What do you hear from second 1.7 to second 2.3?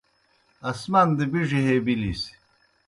بِلِس۔